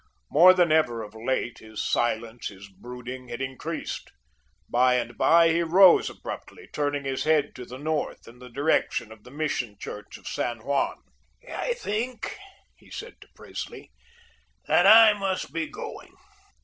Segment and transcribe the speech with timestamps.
[0.31, 4.11] More than ever of late, his silence, his brooding had increased.
[4.67, 9.11] By and by he rose abruptly, turning his head to the north, in the direction
[9.11, 10.97] of the Mission church of San Juan.
[11.47, 12.35] "I think,"
[12.75, 13.91] he said to Presley,
[14.65, 16.15] "that I must be going."